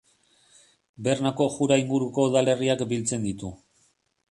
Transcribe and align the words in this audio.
Bernako 1.07 1.47
Jura 1.57 1.77
inguruko 1.83 2.27
udalerriak 2.31 2.85
biltzen 2.95 3.31
ditu. 3.31 3.55